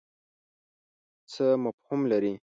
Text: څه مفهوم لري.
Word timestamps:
څه 1.31 1.45
مفهوم 1.63 2.01
لري. 2.11 2.33